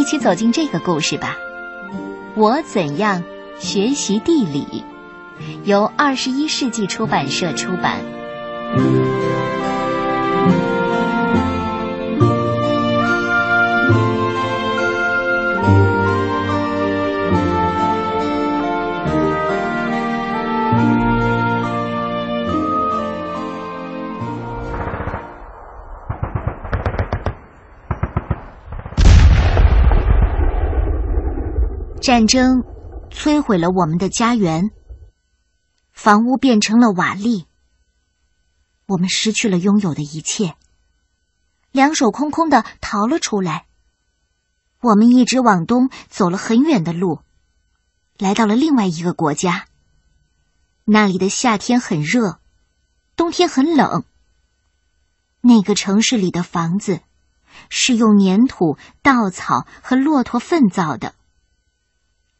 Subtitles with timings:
[0.00, 1.36] 一起走进这个故事吧。
[2.34, 3.22] 我怎样
[3.58, 4.82] 学习地理？
[5.64, 7.98] 由二十一世纪出版社出版。
[32.10, 32.64] 战争
[33.12, 34.72] 摧毁了我们的家园，
[35.92, 37.44] 房屋变成了瓦砾，
[38.86, 40.56] 我们失去了拥有的一切，
[41.70, 43.64] 两手空空的逃了出来。
[44.80, 47.20] 我们一直往东走了很远的路，
[48.18, 49.66] 来到了另外一个国家。
[50.86, 52.40] 那里的夏天很热，
[53.14, 54.02] 冬天很冷。
[55.42, 57.02] 那个城市里的房子
[57.68, 61.14] 是用粘土、稻草和骆驼粪造的。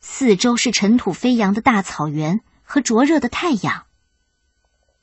[0.00, 3.86] 四周是尘土飞扬的大草原和灼热的太阳。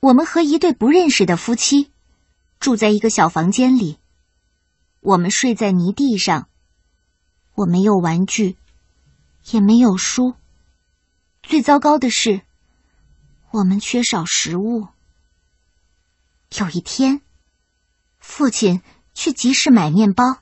[0.00, 1.90] 我们和一对不认识的夫妻
[2.60, 3.98] 住在一个小房间里。
[5.00, 6.48] 我们睡在泥地上。
[7.54, 8.56] 我没有玩具，
[9.50, 10.34] 也没有书。
[11.42, 12.42] 最糟糕的是，
[13.50, 14.88] 我们缺少食物。
[16.58, 17.20] 有一天，
[18.18, 18.82] 父亲
[19.14, 20.38] 去集市买面包。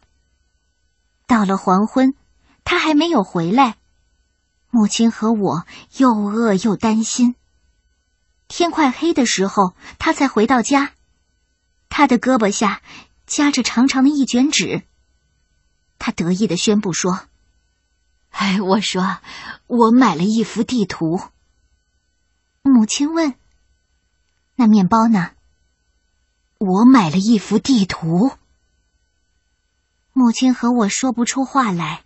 [1.26, 2.14] 到了黄昏，
[2.64, 3.76] 他还没有回来。
[4.76, 7.34] 母亲和我又饿又担心。
[8.46, 10.92] 天快黑的时候，他才回到家。
[11.88, 12.82] 他的胳膊下
[13.26, 14.82] 夹着长长的一卷纸。
[15.98, 17.20] 他得意的宣布说
[18.32, 19.20] ：“哎，我说，
[19.66, 21.22] 我买了一幅地图。”
[22.60, 23.32] 母亲问
[24.56, 25.30] ：“那面包呢？”
[26.60, 28.32] 我买了一幅地图。
[30.12, 32.02] 母亲和我说不出话来。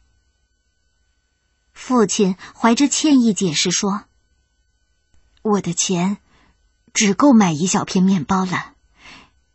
[1.81, 4.05] 父亲怀着歉意解释说
[5.41, 6.19] ：“我的钱
[6.93, 8.75] 只够买一小片面包了，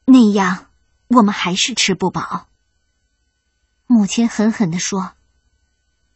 [0.06, 0.66] 那样
[1.08, 2.48] 我们还是吃不饱。”
[3.86, 5.14] 母亲狠狠地说：“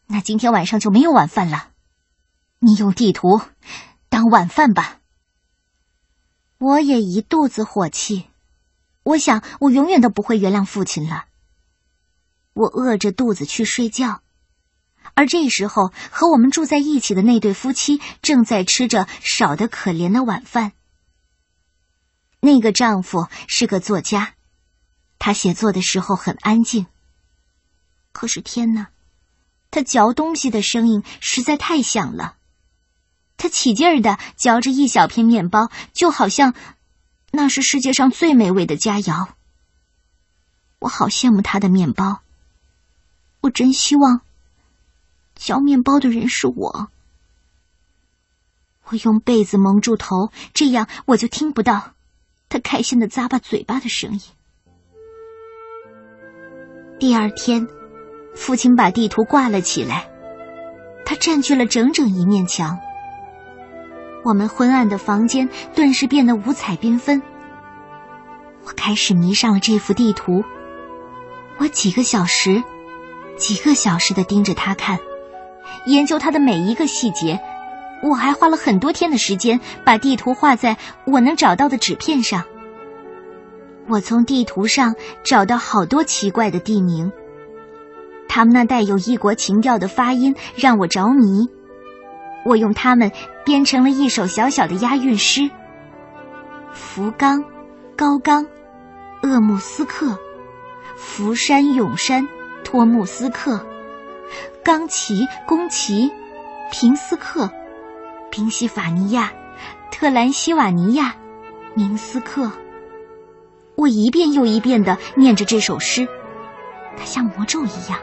[0.08, 1.70] 那今天晚上就没有晚饭了，
[2.58, 3.40] 你用地图
[4.08, 4.98] 当晚饭吧。”
[6.58, 8.26] 我也一肚子火气，
[9.04, 11.26] 我想我永远都不会原谅父亲了。
[12.52, 14.20] 我饿着肚子去睡觉。
[15.14, 20.72] 而这时候，和我们住在一起的那对夫妻正在吃着少得可怜的晚饭。
[22.40, 24.34] 那个丈夫是个作家，
[25.18, 26.86] 他写作的时候很安静。
[28.12, 28.88] 可是天哪，
[29.70, 32.36] 他嚼东西的声音实在太响了。
[33.36, 36.54] 他起劲儿的嚼着一小片面包，就好像
[37.30, 39.28] 那是世界上最美味的佳肴。
[40.78, 42.22] 我好羡慕他的面包，
[43.42, 44.22] 我真希望。
[45.40, 46.88] 削面包的人是我，
[48.84, 51.94] 我用被子蒙住头，这样我就听不到
[52.50, 54.20] 他开心的咂巴嘴巴的声音。
[56.98, 57.66] 第二天，
[58.34, 60.10] 父亲把地图挂了起来，
[61.06, 62.78] 他占据了整整一面墙。
[64.22, 67.22] 我们昏暗的房间顿时变得五彩缤纷。
[68.66, 70.44] 我开始迷上了这幅地图，
[71.56, 72.62] 我几个小时、
[73.38, 75.00] 几个小时的盯着他看。
[75.86, 77.40] 研究它的每一个细节，
[78.02, 80.76] 我还花了很多天的时间把地图画在
[81.06, 82.44] 我能找到的纸片上。
[83.88, 87.10] 我从地图上找到好多奇怪的地名，
[88.28, 91.48] 他们那带有异国情调的发音让我着迷。
[92.44, 93.10] 我用它们
[93.44, 95.50] 编成了一首小小的押韵诗：
[96.72, 97.44] 福冈、
[97.96, 98.46] 高冈、
[99.22, 100.16] 鄂木斯克、
[100.96, 102.26] 福山、永山、
[102.64, 103.66] 托木斯克。
[104.64, 106.10] 冈崎、宫崎、
[106.70, 107.50] 平斯克、
[108.30, 109.32] 宾夕法尼亚、
[109.90, 111.16] 特兰西瓦尼亚、
[111.74, 112.50] 明斯克。
[113.76, 116.06] 我一遍又一遍的念着这首诗，
[116.96, 117.98] 它像魔咒一样，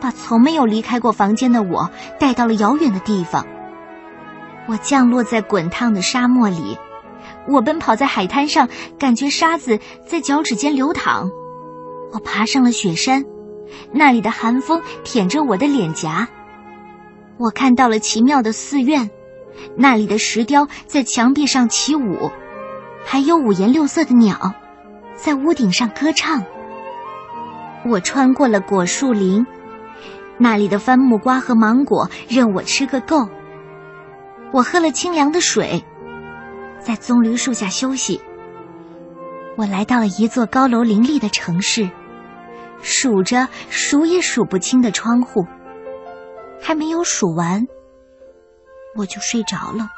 [0.00, 3.46] 把从没有离开过房间的我带到了遥远的地方。
[4.66, 6.78] 我降落在滚烫的沙漠里，
[7.46, 8.68] 我奔跑在海滩上，
[8.98, 11.30] 感觉沙子在脚趾间流淌。
[12.12, 13.24] 我爬上了雪山。
[13.92, 16.28] 那里的寒风舔着我的脸颊，
[17.38, 19.10] 我看到了奇妙的寺院，
[19.76, 22.30] 那里的石雕在墙壁上起舞，
[23.04, 24.54] 还有五颜六色的鸟
[25.14, 26.44] 在屋顶上歌唱。
[27.84, 29.46] 我穿过了果树林，
[30.36, 33.28] 那里的番木瓜和芒果任我吃个够。
[34.52, 35.84] 我喝了清凉的水，
[36.80, 38.20] 在棕榈树下休息。
[39.56, 41.88] 我来到了一座高楼林立的城市。
[42.82, 45.46] 数着数也数不清的窗户，
[46.60, 47.66] 还没有数完，
[48.96, 49.88] 我就睡着了。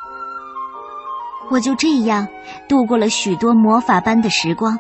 [1.50, 2.28] 我就这样
[2.68, 4.78] 度过了许多魔法般的时光，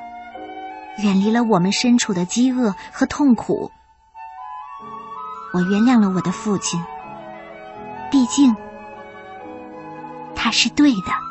[1.02, 3.70] 远离了我们身处的饥饿和痛苦。
[5.52, 6.80] 我原谅了我的父亲，
[8.10, 8.54] 毕竟
[10.36, 11.29] 他是对的。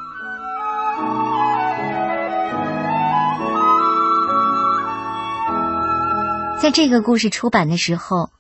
[6.62, 8.32] 在这个故事出版的时候，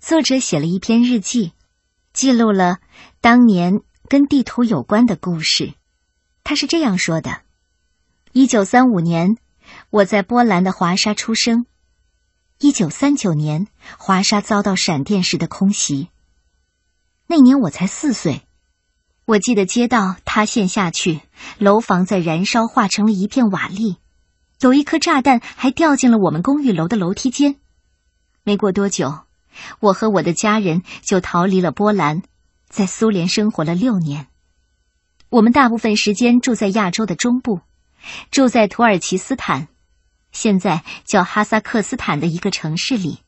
[0.00, 1.52] 作者写了一篇日记，
[2.12, 2.78] 记录了
[3.20, 5.74] 当年跟地图有关的故事。
[6.42, 7.42] 他是这样说的
[8.32, 9.36] ：“一九三五年，
[9.90, 11.66] 我在波兰的华沙出生。
[12.58, 16.08] 一九三九年，华沙遭到闪电式的空袭。
[17.28, 18.42] 那年我才四岁。
[19.24, 21.20] 我记得街道塌陷下去，
[21.58, 23.98] 楼房在燃烧，化成了一片瓦砾。
[24.60, 27.56] 有一颗炸弹还掉进了我们公寓楼的楼梯间。
[28.44, 29.20] 没过多久，
[29.80, 32.22] 我和我的家人就逃离了波兰，
[32.68, 34.26] 在苏联生活了六年。”
[35.30, 37.60] 我们大部分时间住在亚洲的中部，
[38.30, 39.68] 住在土耳其斯坦，
[40.32, 43.20] 现在叫哈萨克斯坦的一个城市里。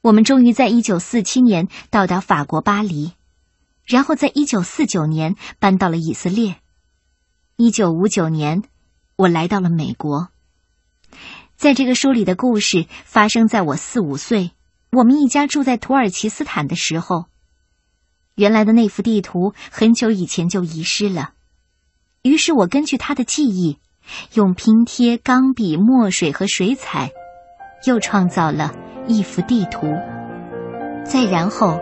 [0.00, 3.12] 我们终于在一九四七年到达法国巴黎，
[3.84, 6.56] 然后在一九四九年搬到了以色列。
[7.56, 8.62] 一九五九年，
[9.18, 10.28] 我来到了美国。
[11.56, 14.52] 在这个书里的故事发生在我四五岁，
[14.92, 17.24] 我们一家住在土耳其斯坦的时候。
[18.36, 21.32] 原来的那幅地图很久以前就遗失了，
[22.22, 23.78] 于是我根据他的记忆，
[24.34, 27.10] 用拼贴、钢笔、墨水和水彩，
[27.88, 28.72] 又创造了
[29.08, 29.88] 一幅地图。
[31.04, 31.80] 再然后，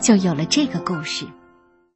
[0.00, 1.24] 就有了这个故事。